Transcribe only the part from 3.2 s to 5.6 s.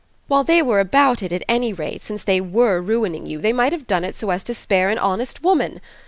you, they might have done it so as to spare an honest